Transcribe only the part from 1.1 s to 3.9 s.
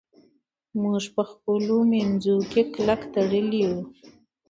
په خپلو منځونو کې کلک تړلي یو.